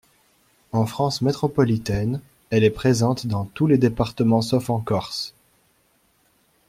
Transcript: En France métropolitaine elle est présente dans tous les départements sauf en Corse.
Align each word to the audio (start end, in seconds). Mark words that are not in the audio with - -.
En 0.71 0.87
France 0.87 1.21
métropolitaine 1.21 2.21
elle 2.49 2.63
est 2.63 2.71
présente 2.71 3.27
dans 3.27 3.45
tous 3.45 3.67
les 3.67 3.77
départements 3.77 4.41
sauf 4.41 4.71
en 4.71 4.79
Corse. 4.79 5.35